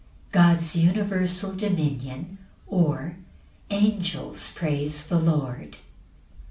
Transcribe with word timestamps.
S. 0.01 0.03
M. 0.03 0.07
God's 0.31 0.75
universal 0.75 1.53
dominion; 1.53 2.39
or, 2.65 3.17
Angels 3.69 4.51
praise 4.55 5.05
the 5.05 5.19
Lord. 5.19 5.77